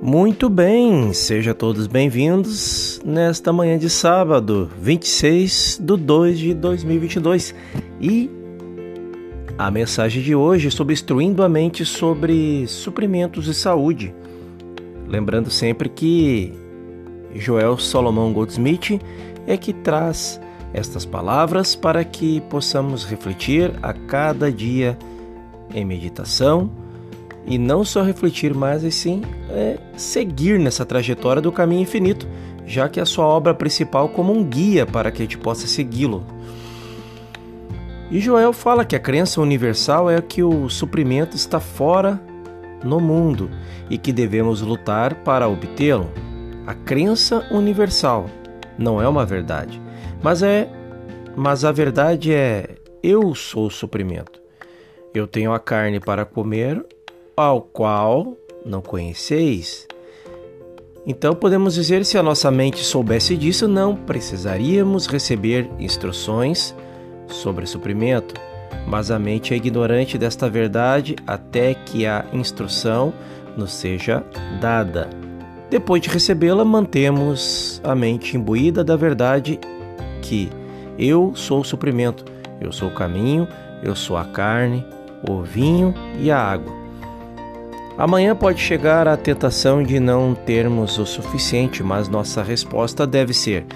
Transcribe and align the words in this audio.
Muito 0.00 0.48
bem, 0.48 1.12
sejam 1.12 1.52
todos 1.52 1.88
bem-vindos 1.88 3.02
nesta 3.04 3.52
manhã 3.52 3.76
de 3.76 3.90
sábado, 3.90 4.70
26 4.80 5.80
de 5.82 5.96
2 5.96 6.38
de 6.38 6.54
2022. 6.54 7.52
E 8.00 8.30
a 9.58 9.68
mensagem 9.72 10.22
de 10.22 10.36
hoje 10.36 10.68
é 10.68 10.70
sobre 10.70 10.94
instruindo 10.94 11.42
a 11.42 11.48
mente 11.48 11.84
sobre 11.84 12.64
suprimentos 12.68 13.48
e 13.48 13.54
saúde. 13.54 14.14
Lembrando 15.08 15.50
sempre 15.50 15.88
que 15.88 16.52
Joel 17.34 17.76
Solomon 17.76 18.32
Goldsmith 18.32 19.00
é 19.48 19.56
que 19.56 19.72
traz 19.72 20.40
estas 20.72 21.04
palavras 21.04 21.74
para 21.74 22.04
que 22.04 22.40
possamos 22.42 23.04
refletir 23.04 23.72
a 23.82 23.92
cada 23.92 24.52
dia 24.52 24.96
em 25.74 25.84
meditação 25.84 26.70
e 27.48 27.56
não 27.56 27.82
só 27.82 28.02
refletir, 28.02 28.54
mas 28.54 28.84
e 28.84 28.92
sim 28.92 29.22
é, 29.48 29.78
seguir 29.96 30.60
nessa 30.60 30.84
trajetória 30.84 31.40
do 31.40 31.50
caminho 31.50 31.80
infinito, 31.80 32.28
já 32.66 32.90
que 32.90 33.00
é 33.00 33.02
a 33.02 33.06
sua 33.06 33.24
obra 33.24 33.54
principal 33.54 34.10
como 34.10 34.32
um 34.32 34.44
guia 34.44 34.84
para 34.84 35.10
que 35.10 35.22
a 35.22 35.24
gente 35.24 35.38
possa 35.38 35.66
segui-lo. 35.66 36.22
E 38.10 38.20
Joel 38.20 38.52
fala 38.52 38.84
que 38.84 38.94
a 38.94 39.00
crença 39.00 39.40
universal 39.40 40.10
é 40.10 40.20
que 40.20 40.42
o 40.42 40.68
suprimento 40.68 41.36
está 41.36 41.58
fora 41.58 42.20
no 42.84 43.00
mundo 43.00 43.50
e 43.88 43.96
que 43.96 44.12
devemos 44.12 44.60
lutar 44.60 45.14
para 45.14 45.48
obtê-lo. 45.48 46.10
A 46.66 46.74
crença 46.74 47.46
universal 47.50 48.26
não 48.78 49.00
é 49.00 49.08
uma 49.08 49.24
verdade, 49.24 49.80
mas 50.22 50.42
é 50.42 50.70
mas 51.34 51.64
a 51.64 51.72
verdade 51.72 52.32
é 52.32 52.76
eu 53.02 53.34
sou 53.34 53.68
o 53.68 53.70
suprimento. 53.70 54.38
Eu 55.14 55.26
tenho 55.26 55.52
a 55.52 55.58
carne 55.58 56.00
para 56.00 56.24
comer 56.24 56.84
ao 57.38 57.62
qual 57.62 58.36
não 58.66 58.82
conheceis. 58.82 59.86
Então 61.06 61.36
podemos 61.36 61.74
dizer 61.74 62.04
se 62.04 62.18
a 62.18 62.22
nossa 62.22 62.50
mente 62.50 62.84
soubesse 62.84 63.36
disso, 63.36 63.68
não 63.68 63.94
precisaríamos 63.94 65.06
receber 65.06 65.70
instruções 65.78 66.74
sobre 67.28 67.64
suprimento, 67.64 68.34
mas 68.88 69.12
a 69.12 69.20
mente 69.20 69.54
é 69.54 69.56
ignorante 69.56 70.18
desta 70.18 70.50
verdade 70.50 71.14
até 71.26 71.74
que 71.74 72.04
a 72.06 72.26
instrução 72.32 73.14
nos 73.56 73.72
seja 73.72 74.24
dada. 74.60 75.08
Depois 75.70 76.02
de 76.02 76.08
recebê-la, 76.08 76.64
mantemos 76.64 77.80
a 77.84 77.94
mente 77.94 78.36
imbuída 78.36 78.82
da 78.82 78.96
verdade 78.96 79.60
que 80.22 80.50
eu 80.98 81.32
sou 81.36 81.60
o 81.60 81.64
suprimento, 81.64 82.24
eu 82.60 82.72
sou 82.72 82.88
o 82.88 82.94
caminho, 82.94 83.46
eu 83.82 83.94
sou 83.94 84.16
a 84.16 84.24
carne, 84.24 84.84
o 85.28 85.42
vinho 85.42 85.94
e 86.18 86.30
a 86.32 86.38
água. 86.38 86.87
Amanhã 87.98 88.36
pode 88.36 88.60
chegar 88.60 89.08
a 89.08 89.16
tentação 89.16 89.82
de 89.82 89.98
não 89.98 90.32
termos 90.32 90.98
o 90.98 91.04
suficiente, 91.04 91.82
mas 91.82 92.08
nossa 92.08 92.44
resposta 92.44 93.04
deve 93.04 93.34
ser: 93.34 93.66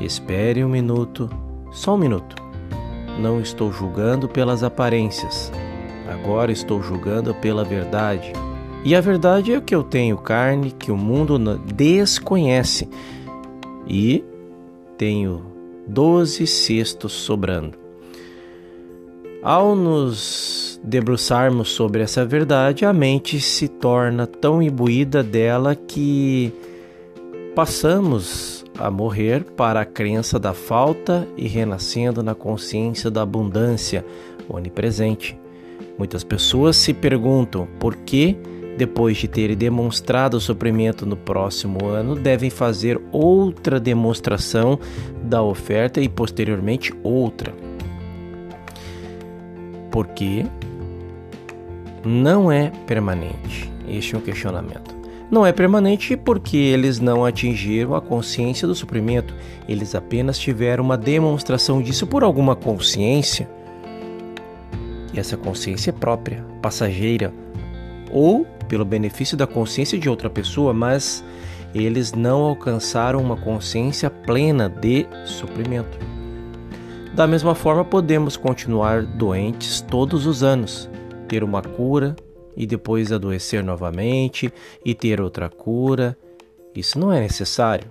espere 0.00 0.62
um 0.62 0.68
minuto, 0.68 1.28
só 1.72 1.96
um 1.96 1.98
minuto. 1.98 2.36
Não 3.18 3.40
estou 3.40 3.72
julgando 3.72 4.28
pelas 4.28 4.62
aparências, 4.62 5.52
agora 6.08 6.52
estou 6.52 6.80
julgando 6.80 7.34
pela 7.34 7.64
verdade. 7.64 8.32
E 8.84 8.94
a 8.94 9.00
verdade 9.00 9.52
é 9.52 9.60
que 9.60 9.74
eu 9.74 9.82
tenho 9.82 10.16
carne 10.16 10.70
que 10.70 10.92
o 10.92 10.96
mundo 10.96 11.36
desconhece 11.74 12.88
e 13.84 14.24
tenho 14.96 15.44
doze 15.88 16.46
cestos 16.46 17.12
sobrando. 17.12 17.76
Ao 19.42 19.74
nos 19.74 20.61
debruçarmos 20.82 21.70
sobre 21.70 22.02
essa 22.02 22.24
verdade, 22.24 22.84
a 22.84 22.92
mente 22.92 23.40
se 23.40 23.68
torna 23.68 24.26
tão 24.26 24.62
imbuída 24.62 25.22
dela 25.22 25.74
que 25.74 26.52
passamos 27.54 28.64
a 28.78 28.90
morrer 28.90 29.44
para 29.44 29.82
a 29.82 29.84
crença 29.84 30.38
da 30.38 30.52
falta 30.52 31.26
e 31.36 31.46
renascendo 31.46 32.22
na 32.22 32.34
consciência 32.34 33.10
da 33.10 33.22
abundância 33.22 34.04
onipresente. 34.48 35.38
Muitas 35.98 36.24
pessoas 36.24 36.76
se 36.76 36.92
perguntam 36.92 37.68
por 37.78 37.94
que, 37.94 38.36
depois 38.76 39.18
de 39.18 39.28
terem 39.28 39.56
demonstrado 39.56 40.38
o 40.38 40.40
suprimento 40.40 41.04
no 41.04 41.16
próximo 41.16 41.86
ano, 41.86 42.16
devem 42.16 42.50
fazer 42.50 43.00
outra 43.12 43.78
demonstração 43.78 44.78
da 45.22 45.42
oferta 45.42 46.00
e 46.00 46.08
posteriormente 46.08 46.92
outra. 47.04 47.54
Porque 49.90 50.46
não 52.04 52.50
é 52.50 52.70
permanente. 52.86 53.70
Este 53.88 54.14
é 54.14 54.18
um 54.18 54.20
questionamento. 54.20 55.02
Não 55.30 55.46
é 55.46 55.52
permanente 55.52 56.16
porque 56.16 56.56
eles 56.56 57.00
não 57.00 57.24
atingiram 57.24 57.94
a 57.94 58.00
consciência 58.02 58.68
do 58.68 58.74
suprimento, 58.74 59.34
eles 59.66 59.94
apenas 59.94 60.38
tiveram 60.38 60.84
uma 60.84 60.98
demonstração 60.98 61.80
disso 61.80 62.06
por 62.06 62.22
alguma 62.22 62.54
consciência. 62.54 63.48
E 65.12 65.18
essa 65.18 65.36
consciência 65.36 65.90
é 65.90 65.92
própria, 65.92 66.44
passageira, 66.60 67.32
ou 68.10 68.44
pelo 68.68 68.84
benefício 68.84 69.36
da 69.36 69.46
consciência 69.46 69.98
de 69.98 70.08
outra 70.08 70.28
pessoa, 70.28 70.74
mas 70.74 71.24
eles 71.74 72.12
não 72.12 72.42
alcançaram 72.42 73.20
uma 73.20 73.36
consciência 73.36 74.10
plena 74.10 74.68
de 74.68 75.06
suprimento. 75.24 75.98
Da 77.14 77.26
mesma 77.26 77.54
forma, 77.54 77.84
podemos 77.84 78.36
continuar 78.36 79.02
doentes 79.02 79.80
todos 79.80 80.26
os 80.26 80.42
anos, 80.42 80.88
ter 81.32 81.42
uma 81.42 81.62
cura 81.62 82.14
e 82.54 82.66
depois 82.66 83.10
adoecer 83.10 83.64
novamente 83.64 84.52
e 84.84 84.94
ter 84.94 85.18
outra 85.18 85.48
cura. 85.48 86.14
Isso 86.76 86.98
não 86.98 87.10
é 87.10 87.20
necessário. 87.20 87.90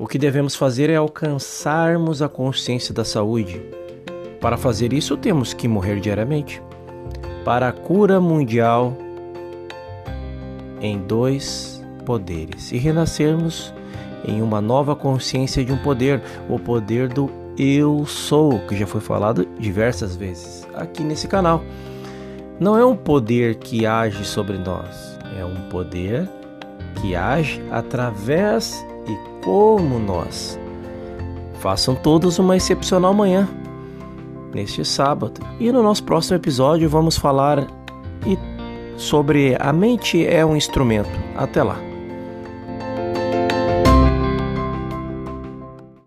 O 0.00 0.08
que 0.08 0.18
devemos 0.18 0.56
fazer 0.56 0.90
é 0.90 0.96
alcançarmos 0.96 2.20
a 2.20 2.28
consciência 2.28 2.92
da 2.92 3.04
saúde. 3.04 3.62
Para 4.40 4.56
fazer 4.56 4.92
isso, 4.92 5.16
temos 5.16 5.54
que 5.54 5.68
morrer 5.68 6.00
diariamente. 6.00 6.60
Para 7.44 7.68
a 7.68 7.72
cura 7.72 8.20
mundial 8.20 8.96
em 10.80 10.98
dois 10.98 11.80
poderes 12.04 12.72
e 12.72 12.78
renascermos 12.78 13.72
em 14.26 14.42
uma 14.42 14.60
nova 14.60 14.96
consciência 14.96 15.64
de 15.64 15.72
um 15.72 15.78
poder, 15.78 16.20
o 16.48 16.58
poder 16.58 17.06
do 17.06 17.30
eu 17.56 18.04
sou, 18.06 18.58
que 18.66 18.76
já 18.76 18.88
foi 18.88 19.00
falado 19.00 19.46
diversas 19.56 20.16
vezes 20.16 20.66
aqui 20.74 21.04
nesse 21.04 21.28
canal 21.28 21.62
não 22.62 22.78
é 22.78 22.86
um 22.86 22.96
poder 22.96 23.56
que 23.56 23.84
age 23.84 24.24
sobre 24.24 24.56
nós, 24.56 25.18
é 25.36 25.44
um 25.44 25.68
poder 25.68 26.28
que 27.00 27.16
age 27.16 27.60
através 27.70 28.86
e 29.06 29.44
como 29.44 29.98
nós. 29.98 30.58
Façam 31.54 31.94
todos 31.94 32.38
uma 32.38 32.56
excepcional 32.56 33.12
manhã, 33.12 33.48
neste 34.54 34.84
sábado. 34.84 35.40
E 35.58 35.72
no 35.72 35.82
nosso 35.82 36.04
próximo 36.04 36.36
episódio 36.36 36.88
vamos 36.88 37.16
falar 37.16 37.66
sobre 38.96 39.56
a 39.58 39.72
mente 39.72 40.24
é 40.24 40.46
um 40.46 40.56
instrumento. 40.56 41.10
Até 41.36 41.62
lá. 41.62 41.91